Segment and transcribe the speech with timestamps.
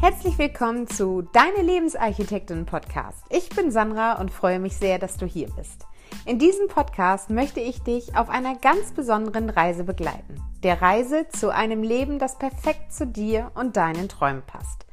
[0.00, 3.24] Herzlich willkommen zu Deine Lebensarchitektin Podcast.
[3.30, 5.86] Ich bin Sandra und freue mich sehr, dass du hier bist.
[6.24, 10.40] In diesem Podcast möchte ich dich auf einer ganz besonderen Reise begleiten.
[10.62, 14.86] Der Reise zu einem Leben, das perfekt zu dir und deinen Träumen passt.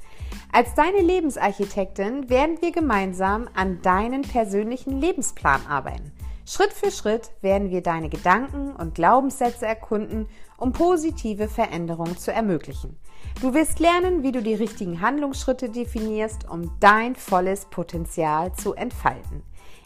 [0.51, 6.13] Als deine Lebensarchitektin werden wir gemeinsam an deinen persönlichen Lebensplan arbeiten.
[6.47, 10.27] Schritt für Schritt werden wir deine Gedanken und Glaubenssätze erkunden,
[10.57, 12.97] um positive Veränderungen zu ermöglichen.
[13.41, 19.43] Du wirst lernen, wie du die richtigen Handlungsschritte definierst, um dein volles Potenzial zu entfalten.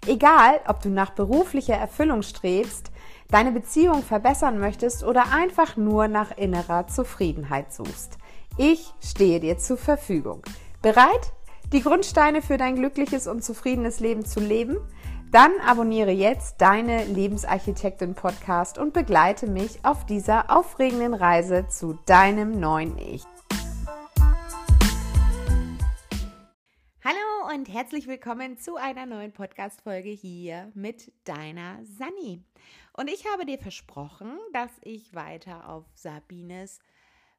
[0.08, 2.92] Egal, ob du nach beruflicher Erfüllung strebst,
[3.30, 8.18] deine Beziehung verbessern möchtest oder einfach nur nach innerer Zufriedenheit suchst.
[8.58, 10.42] Ich stehe dir zur Verfügung.
[10.82, 11.34] Bereit,
[11.74, 14.78] die Grundsteine für dein glückliches und zufriedenes Leben zu leben?
[15.32, 22.60] Dann abonniere jetzt deine Lebensarchitektin Podcast und begleite mich auf dieser aufregenden Reise zu deinem
[22.60, 23.24] neuen Ich.
[27.52, 32.44] Und herzlich willkommen zu einer neuen Podcast-Folge hier mit deiner Sani.
[32.94, 36.78] Und ich habe dir versprochen, dass ich weiter auf Sabines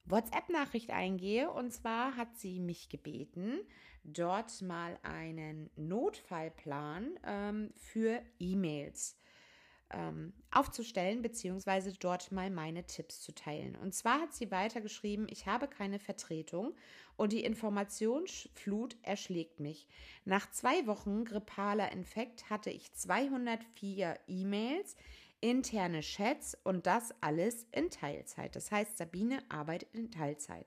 [0.07, 1.49] WhatsApp-Nachricht eingehe.
[1.49, 3.61] Und zwar hat sie mich gebeten,
[4.03, 9.17] dort mal einen Notfallplan ähm, für E-Mails
[9.93, 13.77] ähm, aufzustellen, beziehungsweise dort mal meine Tipps zu teilen.
[13.77, 16.75] Und zwar hat sie weitergeschrieben, ich habe keine Vertretung
[17.17, 19.87] und die Informationsflut erschlägt mich.
[20.25, 24.97] Nach zwei Wochen grippaler Infekt hatte ich 204 E-Mails,
[25.41, 28.57] interne Chats und das alles in Teilzeit.
[28.57, 30.67] Das heißt, Sabine arbeitet in Teilzeit.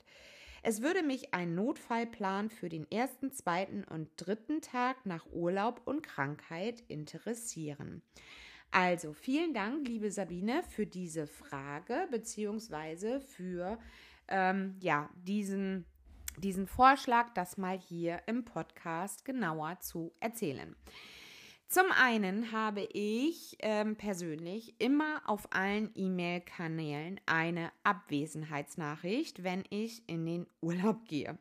[0.65, 6.03] Es würde mich ein Notfallplan für den ersten, zweiten und dritten Tag nach Urlaub und
[6.03, 8.01] Krankheit interessieren.
[8.73, 13.77] Also vielen Dank, liebe Sabine, für diese Frage beziehungsweise für
[14.27, 15.85] ähm, ja diesen
[16.37, 20.75] diesen Vorschlag, das mal hier im Podcast genauer zu erzählen.
[21.67, 30.25] Zum einen habe ich ähm, persönlich immer auf allen E-Mail-Kanälen eine Abwesenheitsnachricht, wenn ich in
[30.25, 31.37] den Urlaub gehe.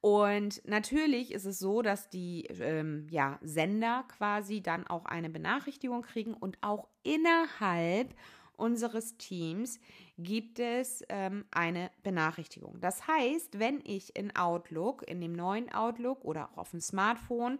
[0.00, 6.02] Und natürlich ist es so, dass die ähm, ja, Sender quasi dann auch eine Benachrichtigung
[6.02, 8.14] kriegen und auch innerhalb
[8.56, 9.80] unseres Teams
[10.18, 12.80] gibt es ähm, eine Benachrichtigung.
[12.80, 17.58] Das heißt, wenn ich in Outlook, in dem neuen Outlook oder auch auf dem Smartphone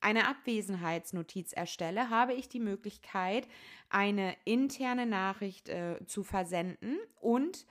[0.00, 3.48] eine Abwesenheitsnotiz erstelle, habe ich die Möglichkeit,
[3.90, 7.66] eine interne Nachricht äh, zu versenden und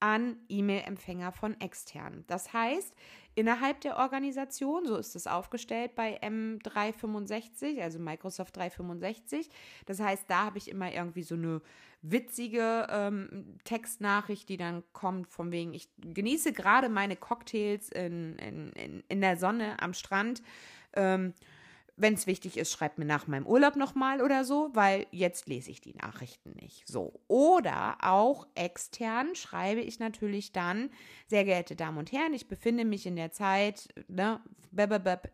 [0.00, 2.24] an E-Mail-Empfänger von externen.
[2.28, 2.94] Das heißt,
[3.38, 9.48] innerhalb der Organisation, so ist es aufgestellt bei M365, also Microsoft 365.
[9.86, 11.62] Das heißt, da habe ich immer irgendwie so eine
[12.02, 18.72] witzige ähm, Textnachricht, die dann kommt, von wegen, ich genieße gerade meine Cocktails in, in,
[18.72, 20.42] in, in der Sonne am Strand.
[20.94, 21.32] Ähm,
[21.98, 25.70] wenn es wichtig ist, schreibt mir nach meinem Urlaub nochmal oder so, weil jetzt lese
[25.70, 26.86] ich die Nachrichten nicht.
[26.86, 27.20] So.
[27.26, 30.90] Oder auch extern schreibe ich natürlich dann,
[31.26, 34.40] sehr geehrte Damen und Herren, ich befinde mich in der Zeit ne,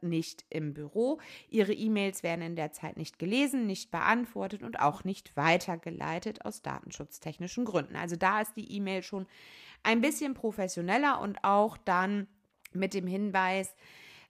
[0.01, 1.21] nicht im Büro.
[1.51, 6.63] Ihre E-Mails werden in der Zeit nicht gelesen, nicht beantwortet und auch nicht weitergeleitet aus
[6.63, 7.97] datenschutztechnischen Gründen.
[7.97, 9.27] Also da ist die E-Mail schon
[9.83, 12.27] ein bisschen professioneller und auch dann
[12.73, 13.75] mit dem Hinweis,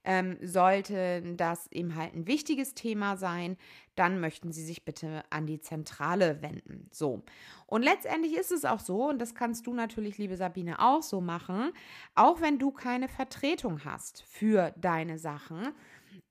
[0.05, 3.57] ähm, sollte das eben halt ein wichtiges Thema sein,
[3.95, 6.87] dann möchten Sie sich bitte an die Zentrale wenden.
[6.91, 7.23] So.
[7.65, 11.21] Und letztendlich ist es auch so, und das kannst du natürlich, liebe Sabine, auch so
[11.21, 11.71] machen,
[12.13, 15.73] auch wenn du keine Vertretung hast für deine Sachen,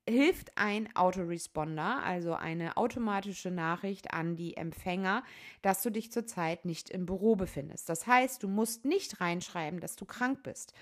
[0.09, 5.25] hilft ein Autoresponder, also eine automatische Nachricht an die Empfänger,
[5.63, 7.89] dass du dich zurzeit nicht im Büro befindest.
[7.89, 10.75] Das heißt, du musst nicht reinschreiben, dass du krank bist.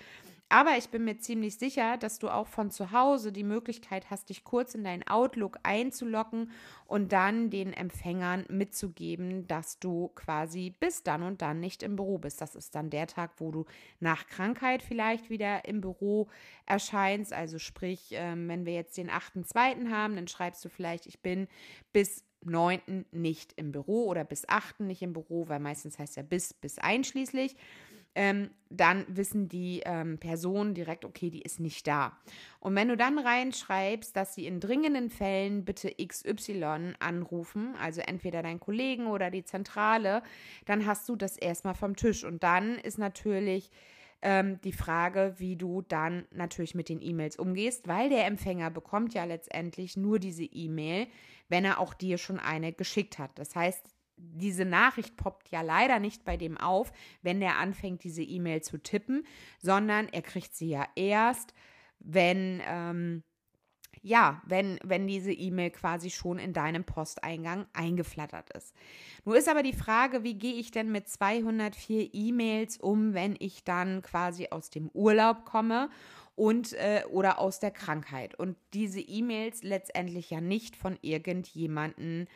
[0.53, 4.29] Aber ich bin mir ziemlich sicher, dass du auch von zu Hause die Möglichkeit hast,
[4.29, 6.51] dich kurz in dein Outlook einzuloggen
[6.85, 12.19] und dann den Empfängern mitzugeben, dass du quasi bis dann und dann nicht im Büro
[12.19, 12.39] bist.
[12.39, 13.65] Das ist dann der Tag, wo du
[13.99, 16.29] nach Krankheit vielleicht wieder im Büro
[16.67, 17.33] erscheinst.
[17.33, 19.89] Also sprich, ähm, wenn wir jetzt den 8.2.
[19.89, 21.47] haben, dann schreibst du vielleicht, ich bin
[21.93, 23.05] bis 9.
[23.11, 24.81] nicht im Büro oder bis 8.
[24.81, 27.55] nicht im Büro, weil meistens heißt ja bis, bis einschließlich
[28.15, 32.17] ähm, dann wissen die ähm, Personen direkt, okay, die ist nicht da.
[32.59, 38.43] Und wenn du dann reinschreibst, dass sie in dringenden Fällen bitte XY anrufen, also entweder
[38.43, 40.23] deinen Kollegen oder die Zentrale,
[40.65, 42.23] dann hast du das erstmal vom Tisch.
[42.23, 43.69] Und dann ist natürlich
[44.21, 49.13] ähm, die Frage, wie du dann natürlich mit den E-Mails umgehst, weil der Empfänger bekommt
[49.13, 51.07] ja letztendlich nur diese E-Mail,
[51.49, 53.31] wenn er auch dir schon eine geschickt hat.
[53.35, 53.85] Das heißt,
[54.17, 58.77] diese Nachricht poppt ja leider nicht bei dem auf, wenn der anfängt, diese E-Mail zu
[58.77, 59.25] tippen,
[59.59, 61.53] sondern er kriegt sie ja erst,
[61.99, 63.23] wenn ähm,
[64.05, 68.75] ja, wenn, wenn diese E-Mail quasi schon in deinem Posteingang eingeflattert ist.
[69.23, 73.63] Nun ist aber die Frage, wie gehe ich denn mit 204 E-Mails um, wenn ich
[73.63, 75.89] dann quasi aus dem Urlaub komme
[76.35, 82.27] und äh, oder aus der Krankheit und diese E-Mails letztendlich ja nicht von irgendjemanden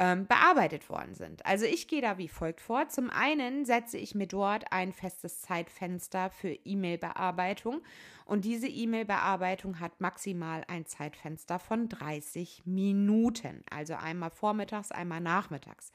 [0.00, 1.44] ähm, bearbeitet worden sind.
[1.44, 2.88] Also ich gehe da wie folgt vor.
[2.88, 7.82] Zum einen setze ich mir dort ein festes Zeitfenster für E-Mail-Bearbeitung
[8.24, 13.62] und diese E-Mail-Bearbeitung hat maximal ein Zeitfenster von 30 Minuten.
[13.70, 15.92] Also einmal vormittags, einmal nachmittags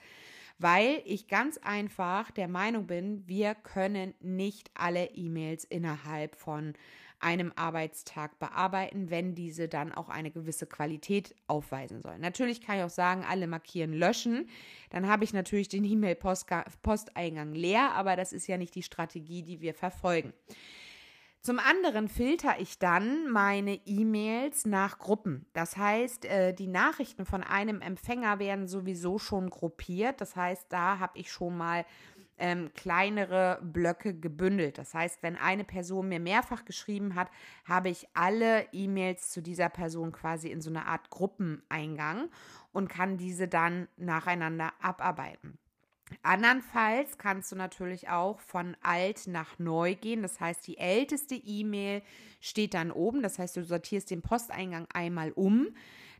[0.57, 6.75] weil ich ganz einfach der Meinung bin, wir können nicht alle E-Mails innerhalb von
[7.25, 12.21] einem Arbeitstag bearbeiten, wenn diese dann auch eine gewisse Qualität aufweisen sollen.
[12.21, 14.47] Natürlich kann ich auch sagen, alle markieren, löschen.
[14.91, 19.59] Dann habe ich natürlich den E-Mail-Posteingang leer, aber das ist ja nicht die Strategie, die
[19.59, 20.33] wir verfolgen.
[21.41, 25.47] Zum anderen filter ich dann meine E-Mails nach Gruppen.
[25.53, 30.21] Das heißt, äh, die Nachrichten von einem Empfänger werden sowieso schon gruppiert.
[30.21, 31.85] Das heißt, da habe ich schon mal
[32.37, 34.77] ähm, kleinere Blöcke gebündelt.
[34.77, 37.29] Das heißt, wenn eine Person mir mehrfach geschrieben hat,
[37.65, 42.29] habe ich alle E-Mails zu dieser Person quasi in so eine Art Gruppeneingang
[42.71, 45.57] und kann diese dann nacheinander abarbeiten.
[46.21, 50.21] Andernfalls kannst du natürlich auch von alt nach neu gehen.
[50.21, 52.03] Das heißt, die älteste E-Mail
[52.41, 53.23] steht dann oben.
[53.23, 55.69] Das heißt, du sortierst den Posteingang einmal um.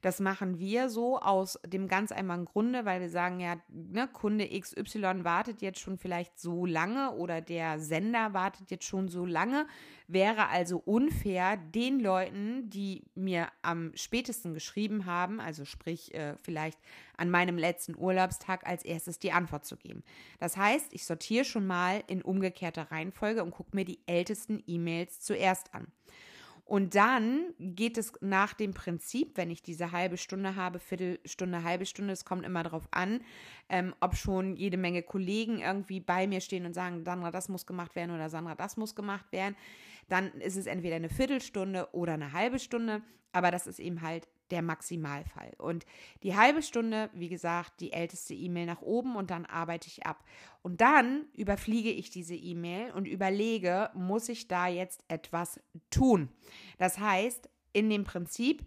[0.06, 4.48] Das machen wir so aus dem ganz einfachen Grunde, weil wir sagen, ja, ne, Kunde
[4.48, 9.66] XY wartet jetzt schon vielleicht so lange oder der Sender wartet jetzt schon so lange.
[10.07, 16.78] Wäre also unfair, den Leuten, die mir am spätesten geschrieben haben, also sprich äh, vielleicht
[17.18, 20.04] an meinem letzten Urlaubstag als erstes die Antwort zu geben.
[20.40, 25.22] Das heißt, ich sortiere schon mal in umgekehrter Reihenfolge und gucke mir die ältesten E-Mails
[25.22, 25.88] zuerst an.
[26.65, 31.85] Und dann geht es nach dem Prinzip, wenn ich diese halbe Stunde habe, Viertelstunde, halbe
[31.85, 33.21] Stunde, es kommt immer darauf an,
[33.69, 37.67] ähm, ob schon jede Menge Kollegen irgendwie bei mir stehen und sagen, Sandra, das muss
[37.67, 39.56] gemacht werden oder Sandra, das muss gemacht werden.
[40.09, 44.27] Dann ist es entweder eine Viertelstunde oder eine halbe Stunde, aber das ist eben halt
[44.51, 45.53] der Maximalfall.
[45.57, 45.86] Und
[46.24, 50.24] die halbe Stunde, wie gesagt, die älteste E-Mail nach oben und dann arbeite ich ab.
[50.62, 55.59] Und dann überfliege ich diese E-Mail und überlege, muss ich da jetzt etwas
[55.89, 56.30] tun?
[56.77, 58.65] Das heißt, in dem Prinzip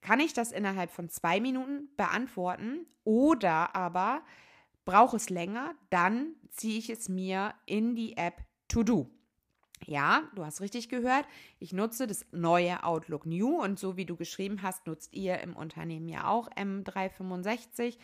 [0.00, 4.22] kann ich das innerhalb von zwei Minuten beantworten oder aber
[4.84, 9.10] brauche es länger, dann ziehe ich es mir in die App To Do.
[9.86, 11.26] Ja, du hast richtig gehört.
[11.58, 15.56] Ich nutze das neue Outlook New und so wie du geschrieben hast, nutzt ihr im
[15.56, 17.98] Unternehmen ja auch M365.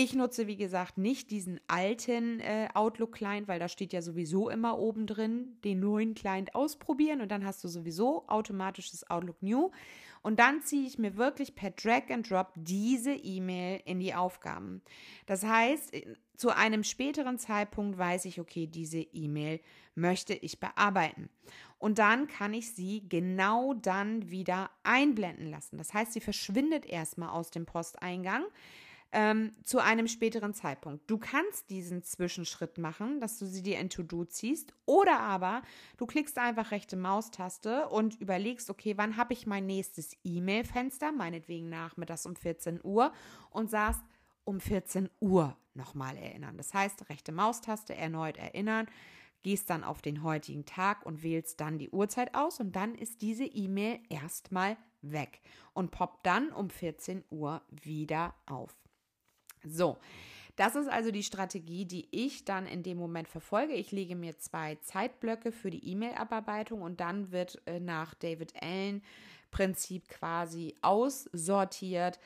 [0.00, 4.78] Ich nutze, wie gesagt, nicht diesen alten äh, Outlook-Client, weil da steht ja sowieso immer
[4.78, 9.72] oben drin, den neuen Client ausprobieren und dann hast du sowieso automatisch das Outlook New.
[10.22, 14.82] Und dann ziehe ich mir wirklich per Drag and Drop diese E-Mail in die Aufgaben.
[15.26, 15.92] Das heißt,
[16.38, 19.60] zu einem späteren Zeitpunkt weiß ich, okay, diese E-Mail
[19.96, 21.30] möchte ich bearbeiten.
[21.78, 25.78] Und dann kann ich sie genau dann wieder einblenden lassen.
[25.78, 28.44] Das heißt, sie verschwindet erstmal aus dem Posteingang
[29.10, 31.10] ähm, zu einem späteren Zeitpunkt.
[31.10, 35.62] Du kannst diesen Zwischenschritt machen, dass du sie dir in To-Do ziehst, oder aber
[35.96, 41.68] du klickst einfach rechte Maustaste und überlegst, okay, wann habe ich mein nächstes E-Mail-Fenster, meinetwegen
[41.68, 43.12] nachmittags um 14 Uhr,
[43.50, 44.04] und sagst,
[44.44, 46.58] um 14 Uhr nochmal erinnern.
[46.58, 48.86] Das heißt, rechte Maustaste erneut erinnern,
[49.42, 53.22] gehst dann auf den heutigen Tag und wählst dann die Uhrzeit aus und dann ist
[53.22, 55.40] diese E-Mail erstmal weg
[55.72, 58.76] und poppt dann um 14 Uhr wieder auf.
[59.64, 59.96] So,
[60.56, 63.74] das ist also die Strategie, die ich dann in dem Moment verfolge.
[63.74, 69.02] Ich lege mir zwei Zeitblöcke für die E-Mail-Abarbeitung und dann wird äh, nach David Allen
[69.50, 72.18] Prinzip quasi aussortiert.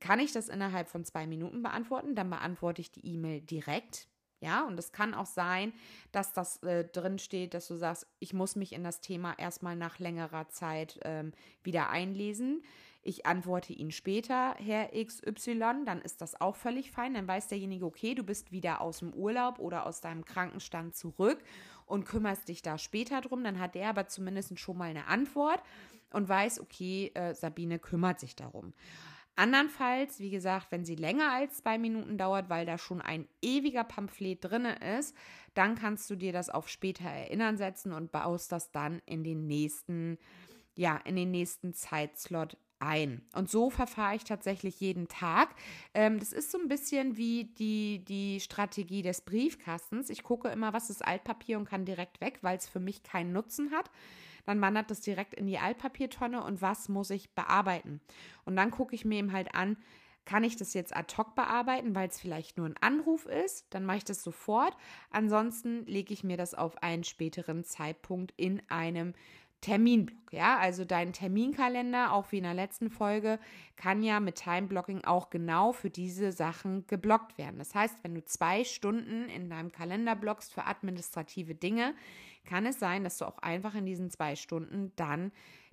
[0.00, 2.14] Kann ich das innerhalb von zwei Minuten beantworten?
[2.14, 4.08] Dann beantworte ich die E-Mail direkt.
[4.40, 5.72] Ja, und es kann auch sein,
[6.12, 9.76] dass das äh, drin steht, dass du sagst, ich muss mich in das Thema erstmal
[9.76, 12.62] nach längerer Zeit ähm, wieder einlesen
[13.06, 17.14] ich antworte Ihnen später, Herr XY, dann ist das auch völlig fein.
[17.14, 21.38] Dann weiß derjenige, okay, du bist wieder aus dem Urlaub oder aus deinem Krankenstand zurück
[21.86, 23.44] und kümmerst dich da später drum.
[23.44, 25.62] Dann hat der aber zumindest schon mal eine Antwort
[26.12, 28.72] und weiß, okay, äh, Sabine kümmert sich darum.
[29.36, 33.84] Andernfalls, wie gesagt, wenn sie länger als zwei Minuten dauert, weil da schon ein ewiger
[33.84, 35.14] Pamphlet drin ist,
[35.54, 39.46] dann kannst du dir das auf später erinnern setzen und baust das dann in den
[39.46, 40.18] nächsten
[40.76, 43.22] ja, in den nächsten Zeitslot ein.
[43.34, 45.54] Und so verfahre ich tatsächlich jeden Tag.
[45.94, 50.10] Ähm, das ist so ein bisschen wie die, die Strategie des Briefkastens.
[50.10, 53.32] Ich gucke immer, was ist Altpapier und kann direkt weg, weil es für mich keinen
[53.32, 53.90] Nutzen hat.
[54.46, 58.00] Dann wandert das direkt in die Altpapiertonne und was muss ich bearbeiten?
[58.44, 59.76] Und dann gucke ich mir eben halt an,
[60.24, 63.66] kann ich das jetzt ad hoc bearbeiten, weil es vielleicht nur ein Anruf ist?
[63.70, 64.76] Dann mache ich das sofort.
[65.10, 69.14] Ansonsten lege ich mir das auf einen späteren Zeitpunkt in einem
[69.62, 73.38] Terminblock, ja, also dein Terminkalender, auch wie in der letzten Folge,
[73.76, 77.58] kann ja mit Timeblocking auch genau für diese Sachen geblockt werden.
[77.58, 81.94] Das heißt, wenn du zwei Stunden in deinem Kalender blockst für administrative Dinge,
[82.46, 85.32] kann es sein, dass du auch einfach in diesen zwei Stunden dann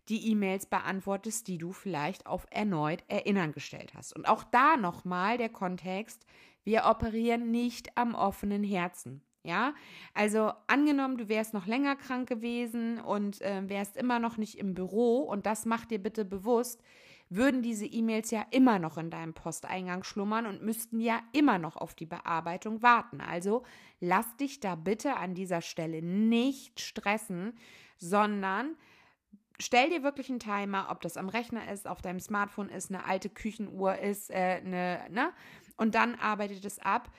[0.10, 4.14] die E-Mails beantwortest, die du vielleicht auf erneut Erinnern gestellt hast.
[4.14, 6.26] Und auch da nochmal der Kontext,
[6.64, 9.22] wir operieren nicht am offenen Herzen.
[9.46, 9.74] Ja,
[10.14, 14.74] also angenommen, du wärst noch länger krank gewesen und äh, wärst immer noch nicht im
[14.74, 16.82] Büro und das macht dir bitte bewusst,
[17.30, 21.78] würden diese E-Mails ja immer noch in deinem Posteingang schlummern und müssten ja immer noch
[21.78, 23.22] auf die Bearbeitung warten.
[23.22, 23.64] Also
[24.00, 27.54] lass dich da bitte an dieser Stelle nicht stressen,
[27.98, 28.76] sondern
[29.60, 33.06] stell dir wirklich einen Timer, ob das am Rechner ist, auf deinem Smartphone ist, eine
[33.06, 35.32] alte Küchenuhr ist, äh, eine, ne?
[35.78, 37.10] Und dann arbeitet es ab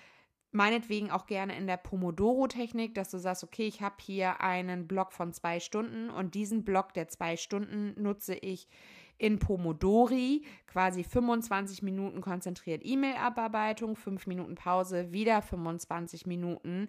[0.54, 5.12] meinetwegen auch gerne in der Pomodoro-Technik, dass du sagst, okay, ich habe hier einen Block
[5.12, 8.68] von zwei Stunden und diesen Block der zwei Stunden nutze ich
[9.18, 16.88] in Pomodori, quasi 25 Minuten konzentriert E-Mail-Abarbeitung, 5 Minuten Pause, wieder 25 Minuten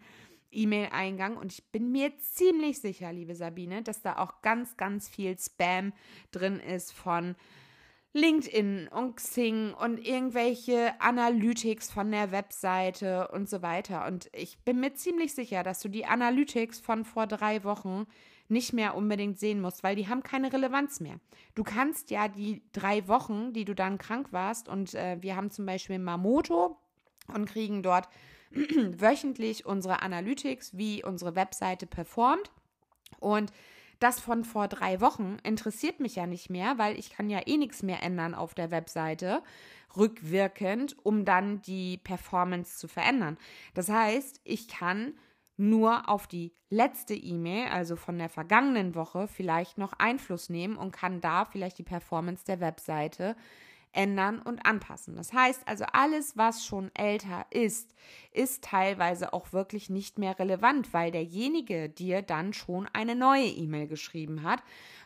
[0.51, 1.37] E-Mail-Eingang.
[1.37, 5.93] Und ich bin mir ziemlich sicher, liebe Sabine, dass da auch ganz, ganz viel Spam
[6.31, 7.35] drin ist von
[8.13, 14.07] LinkedIn und Xing und irgendwelche Analytics von der Webseite und so weiter.
[14.07, 18.07] Und ich bin mir ziemlich sicher, dass du die Analytics von vor drei Wochen
[18.47, 21.19] nicht mehr unbedingt sehen musst, weil die haben keine Relevanz mehr.
[21.55, 25.51] Du kannst ja die drei Wochen, die du dann krank warst, und äh, wir haben
[25.51, 26.77] zum Beispiel Mamoto
[27.33, 28.07] und kriegen dort
[28.51, 32.51] wöchentlich unsere Analytics, wie unsere Webseite performt.
[33.19, 33.51] Und
[33.99, 37.57] das von vor drei Wochen interessiert mich ja nicht mehr, weil ich kann ja eh
[37.57, 39.41] nichts mehr ändern auf der Webseite
[39.95, 43.37] rückwirkend, um dann die Performance zu verändern.
[43.73, 45.13] Das heißt, ich kann
[45.57, 50.91] nur auf die letzte E-Mail, also von der vergangenen Woche, vielleicht noch Einfluss nehmen und
[50.91, 53.35] kann da vielleicht die Performance der Webseite
[53.95, 55.15] ändern und anpassen.
[55.15, 57.95] Das heißt also, alles, was schon älter ist,
[58.31, 63.87] ist teilweise auch wirklich nicht mehr relevant, weil derjenige dir dann schon eine neue E-Mail
[63.87, 64.61] geschrieben hat,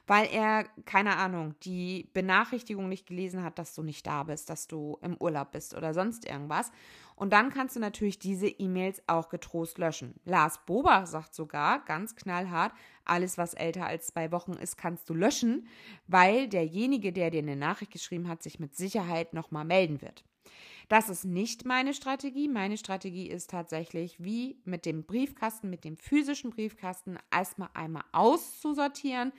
[0.08, 4.68] weil er, keine Ahnung, die Benachrichtigung nicht gelesen hat, dass du nicht da bist, dass
[4.68, 6.72] du im Urlaub bist oder sonst irgendwas.
[7.19, 10.15] Und dann kannst du natürlich diese E-Mails auch getrost löschen.
[10.23, 12.71] Lars Bober sagt sogar ganz knallhart,
[13.03, 15.67] alles, was älter als zwei Wochen ist, kannst du löschen,
[16.07, 20.23] weil derjenige, der dir eine Nachricht geschrieben hat, sich mit Sicherheit nochmal melden wird.
[20.88, 22.47] Das ist nicht meine Strategie.
[22.47, 29.33] Meine Strategie ist tatsächlich, wie mit dem Briefkasten, mit dem physischen Briefkasten, erstmal einmal auszusortieren,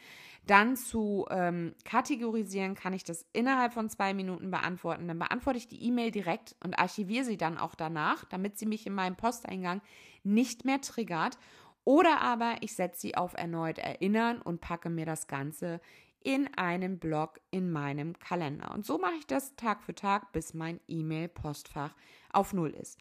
[0.46, 5.06] dann zu ähm, kategorisieren, kann ich das innerhalb von zwei Minuten beantworten.
[5.06, 8.86] Dann beantworte ich die E-Mail direkt und archiviere sie dann auch danach, damit sie mich
[8.86, 9.80] in meinem Posteingang
[10.24, 11.38] nicht mehr triggert.
[11.84, 15.80] Oder aber ich setze sie auf erneut Erinnern und packe mir das Ganze
[16.22, 18.72] in einem Blog in meinem Kalender.
[18.72, 21.94] Und so mache ich das Tag für Tag, bis mein E-Mail-Postfach
[22.32, 22.98] auf Null ist.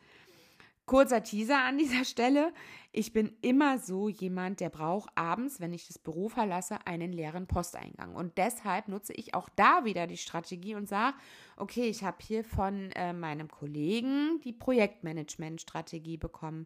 [0.89, 2.51] Kurzer Teaser an dieser Stelle.
[2.91, 7.46] Ich bin immer so jemand, der braucht abends, wenn ich das Büro verlasse, einen leeren
[7.46, 8.15] Posteingang.
[8.15, 11.15] Und deshalb nutze ich auch da wieder die Strategie und sage,
[11.58, 16.65] okay, ich habe hier von äh, meinem Kollegen die Projektmanagement-Strategie bekommen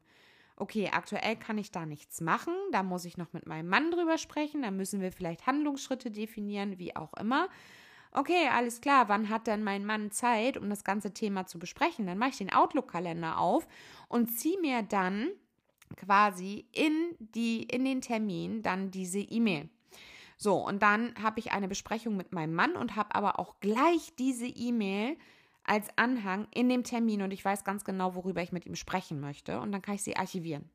[0.55, 4.19] okay, aktuell kann ich da nichts machen, da muss ich noch mit meinem Mann drüber
[4.19, 7.49] sprechen, da müssen wir vielleicht Handlungsschritte definieren, wie auch immer.
[8.15, 12.05] Okay, alles klar, wann hat denn mein Mann Zeit, um das ganze Thema zu besprechen?
[12.05, 13.67] Dann mache ich den Outlook-Kalender auf
[14.07, 15.31] und ziehe mir dann
[15.97, 19.69] quasi in, die, in den Termin dann diese E-Mail.
[20.37, 24.13] So, und dann habe ich eine Besprechung mit meinem Mann und habe aber auch gleich
[24.19, 25.17] diese E-Mail
[25.63, 29.19] als Anhang in dem Termin und ich weiß ganz genau, worüber ich mit ihm sprechen
[29.19, 30.69] möchte und dann kann ich sie archivieren.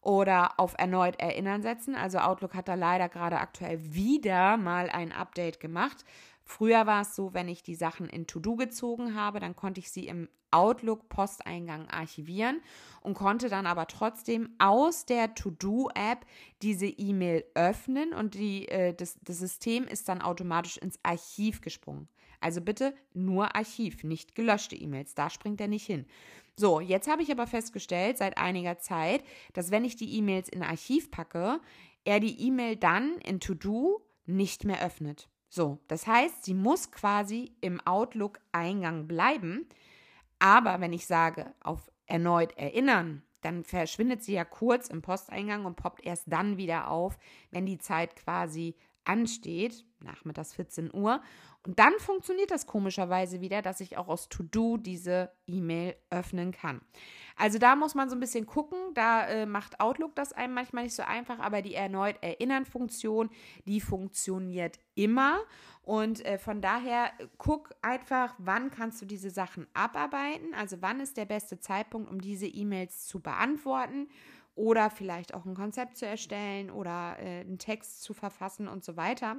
[0.00, 1.96] Oder auf erneut erinnern setzen.
[1.96, 6.04] Also Outlook hat da leider gerade aktuell wieder mal ein Update gemacht.
[6.48, 9.90] Früher war es so, wenn ich die Sachen in To-Do gezogen habe, dann konnte ich
[9.90, 12.62] sie im Outlook-Posteingang archivieren
[13.02, 16.24] und konnte dann aber trotzdem aus der To-Do-App
[16.62, 22.08] diese E-Mail öffnen und die, äh, das, das System ist dann automatisch ins Archiv gesprungen.
[22.40, 25.14] Also bitte nur Archiv, nicht gelöschte E-Mails.
[25.14, 26.06] Da springt er nicht hin.
[26.56, 30.62] So, jetzt habe ich aber festgestellt seit einiger Zeit, dass wenn ich die E-Mails in
[30.62, 31.60] Archiv packe,
[32.04, 35.28] er die E-Mail dann in To-Do nicht mehr öffnet.
[35.48, 39.66] So, das heißt, sie muss quasi im Outlook-Eingang bleiben.
[40.38, 45.76] Aber wenn ich sage, auf erneut erinnern, dann verschwindet sie ja kurz im Posteingang und
[45.76, 47.18] poppt erst dann wieder auf,
[47.50, 48.74] wenn die Zeit quasi
[49.08, 51.20] ansteht, nachmittags 14 Uhr.
[51.66, 56.80] Und dann funktioniert das komischerweise wieder, dass ich auch aus To-Do diese E-Mail öffnen kann.
[57.36, 58.78] Also da muss man so ein bisschen gucken.
[58.94, 63.30] Da äh, macht Outlook das einem manchmal nicht so einfach, aber die erneut Erinnern-Funktion,
[63.66, 65.40] die funktioniert immer.
[65.82, 70.54] Und äh, von daher guck einfach, wann kannst du diese Sachen abarbeiten.
[70.54, 74.08] Also wann ist der beste Zeitpunkt, um diese E-Mails zu beantworten
[74.58, 78.96] oder vielleicht auch ein Konzept zu erstellen oder äh, einen Text zu verfassen und so
[78.96, 79.36] weiter.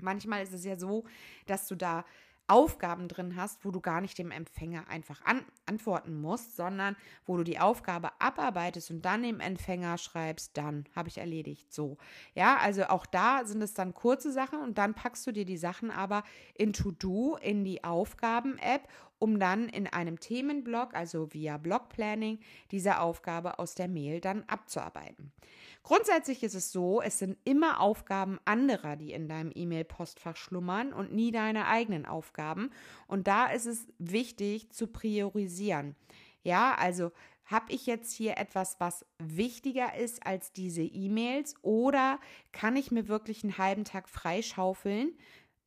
[0.00, 1.04] Manchmal ist es ja so,
[1.46, 2.04] dass du da
[2.46, 7.36] Aufgaben drin hast, wo du gar nicht dem Empfänger einfach an, antworten musst, sondern wo
[7.36, 11.72] du die Aufgabe abarbeitest und dann dem Empfänger schreibst, dann habe ich erledigt.
[11.72, 11.96] So.
[12.34, 15.56] Ja, also auch da sind es dann kurze Sachen und dann packst du dir die
[15.56, 16.24] Sachen aber
[16.54, 18.86] in To-Do, in die Aufgaben-App
[19.22, 22.40] um dann in einem Themenblock, also via Blockplanning,
[22.72, 25.30] diese Aufgabe aus der Mail dann abzuarbeiten.
[25.84, 31.12] Grundsätzlich ist es so, es sind immer Aufgaben anderer, die in deinem E-Mail-Postfach schlummern und
[31.12, 32.70] nie deine eigenen Aufgaben.
[33.06, 35.61] Und da ist es wichtig zu priorisieren.
[36.42, 37.12] Ja, also
[37.44, 42.18] habe ich jetzt hier etwas, was wichtiger ist als diese E-Mails oder
[42.52, 45.16] kann ich mir wirklich einen halben Tag freischaufeln,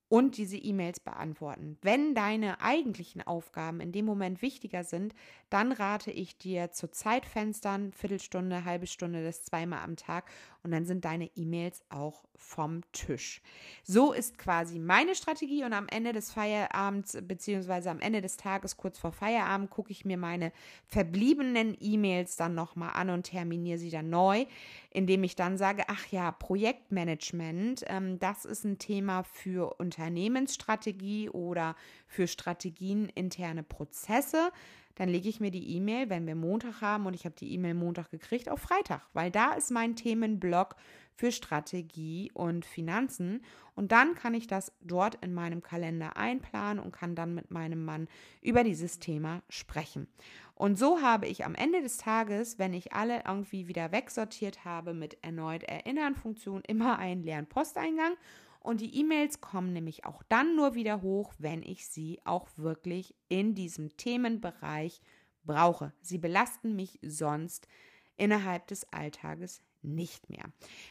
[0.07, 1.77] und diese E-Mails beantworten.
[1.81, 5.15] Wenn deine eigentlichen Aufgaben in dem Moment wichtiger sind,
[5.49, 10.31] dann rate ich dir zu Zeitfenstern, Viertelstunde, halbe Stunde, das zweimal am Tag
[10.65, 13.41] und dann sind deine E-Mails auch vom Tisch.
[13.83, 18.75] So ist quasi meine Strategie und am Ende des Feierabends beziehungsweise am Ende des Tages
[18.75, 20.51] kurz vor Feierabend gucke ich mir meine
[20.87, 24.45] verbliebenen E-Mails dann nochmal an und terminiere sie dann neu,
[24.89, 31.75] indem ich dann sage, ach ja, Projektmanagement, ähm, das ist ein Thema für Unternehmensstrategie oder
[32.07, 34.51] für Strategien interne Prozesse
[34.95, 37.73] dann lege ich mir die E-Mail, wenn wir Montag haben und ich habe die E-Mail
[37.73, 40.75] Montag gekriegt, auf Freitag, weil da ist mein Themenblock
[41.15, 43.41] für Strategie und Finanzen
[43.75, 47.83] und dann kann ich das dort in meinem Kalender einplanen und kann dann mit meinem
[47.83, 48.07] Mann
[48.41, 50.07] über dieses Thema sprechen.
[50.55, 54.93] Und so habe ich am Ende des Tages, wenn ich alle irgendwie wieder wegsortiert habe
[54.93, 58.13] mit erneut Erinnern-Funktion, immer einen leeren Posteingang
[58.65, 63.15] und die E-Mails kommen nämlich auch dann nur wieder hoch, wenn ich sie auch wirklich
[63.29, 65.01] in diesem Themenbereich
[65.43, 65.93] brauche.
[66.01, 67.67] Sie belasten mich sonst
[68.17, 70.45] innerhalb des Alltages nicht mehr.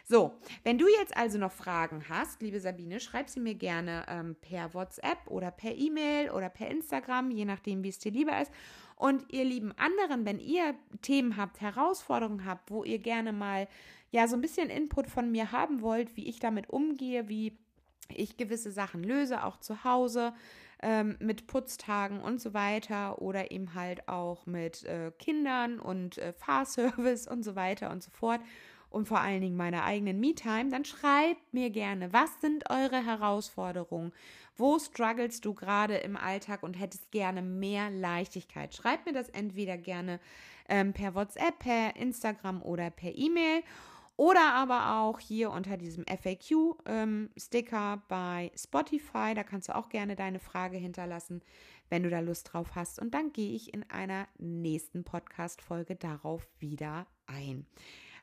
[0.04, 4.37] So, wenn du jetzt also noch Fragen hast, liebe Sabine, schreib sie mir gerne ähm,
[4.40, 8.52] per WhatsApp oder per E-Mail oder per Instagram, je nachdem, wie es dir lieber ist.
[8.94, 13.66] Und ihr lieben anderen, wenn ihr Themen habt, Herausforderungen habt, wo ihr gerne mal
[14.14, 17.59] ja so ein bisschen Input von mir haben wollt, wie ich damit umgehe, wie
[18.09, 20.33] ich gewisse Sachen löse, auch zu Hause
[20.83, 26.33] ähm, mit Putztagen und so weiter oder eben halt auch mit äh, Kindern und äh,
[26.33, 28.40] Fahrservice und so weiter und so fort
[28.88, 34.12] und vor allen Dingen meiner eigenen Me-Time, dann schreibt mir gerne, was sind eure Herausforderungen?
[34.57, 38.72] Wo strugglest du gerade im Alltag und hättest gerne mehr Leichtigkeit?
[38.77, 40.20] Schreib mir das entweder gerne
[40.68, 43.64] ähm, per WhatsApp, per Instagram oder per E-Mail.
[44.16, 49.35] Oder aber auch hier unter diesem FAQ-Sticker ähm, bei Spotify.
[49.35, 51.42] Da kannst du auch gerne deine Frage hinterlassen,
[51.88, 53.00] wenn du da Lust drauf hast.
[53.00, 57.66] Und dann gehe ich in einer nächsten Podcast-Folge darauf wieder ein.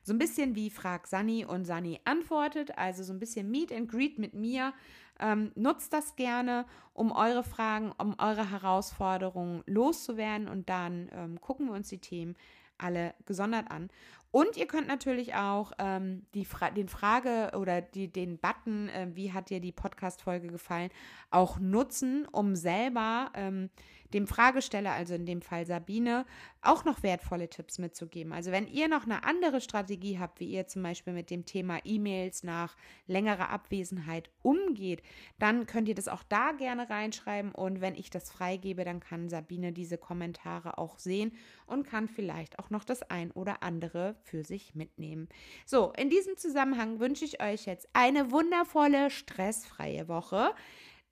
[0.04, 3.90] So ein bisschen wie Frag Sani und Sani antwortet, also so ein bisschen Meet and
[3.90, 4.74] Greet mit mir.
[5.20, 11.68] Ähm, nutzt das gerne, um eure Fragen, um eure Herausforderungen loszuwerden und dann ähm, gucken
[11.68, 12.36] wir uns die Themen
[12.80, 13.90] alle gesondert an.
[14.32, 19.08] Und ihr könnt natürlich auch ähm, die Fra den Frage oder die, den Button, äh,
[19.14, 20.90] wie hat dir die Podcast-Folge gefallen,
[21.30, 23.70] auch nutzen, um selber ähm,
[24.14, 26.26] dem Fragesteller, also in dem Fall Sabine,
[26.62, 28.34] auch noch wertvolle Tipps mitzugeben.
[28.34, 31.80] Also wenn ihr noch eine andere Strategie habt, wie ihr zum Beispiel mit dem Thema
[31.84, 32.76] E-Mails nach
[33.08, 35.02] längerer Abwesenheit umgeht,
[35.40, 39.30] dann könnt ihr das auch da gerne reinschreiben und wenn ich das freigebe, dann kann
[39.30, 41.34] Sabine diese Kommentare auch sehen
[41.66, 45.30] und kann vielleicht auch noch das ein oder andere für sich mitnehmen.
[45.66, 50.54] So, in diesem Zusammenhang wünsche ich euch jetzt eine wundervolle, stressfreie Woche.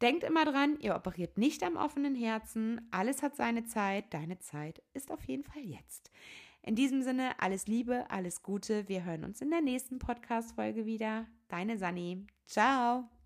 [0.01, 2.87] Denkt immer dran, ihr operiert nicht am offenen Herzen.
[2.91, 4.13] Alles hat seine Zeit.
[4.13, 6.09] Deine Zeit ist auf jeden Fall jetzt.
[6.61, 8.87] In diesem Sinne, alles Liebe, alles Gute.
[8.87, 11.25] Wir hören uns in der nächsten Podcast-Folge wieder.
[11.47, 12.25] Deine Sani.
[12.45, 13.18] Ciao.